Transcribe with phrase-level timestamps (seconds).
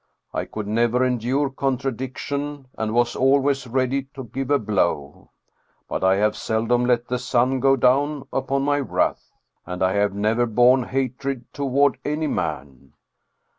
[0.33, 5.29] I could never endure contradiction, and was always ready to give a blow.
[5.87, 9.29] But I have seldom let the sun go down upon my wrath,
[9.63, 12.93] and I have never borne hatred toward any man.